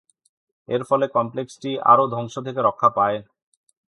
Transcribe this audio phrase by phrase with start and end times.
[0.67, 3.17] এর ফলে কমপ্লেক্সটি আরও ধ্বংস থেকে রক্ষা পায়।